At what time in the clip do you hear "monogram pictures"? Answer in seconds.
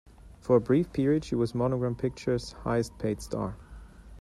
1.53-2.53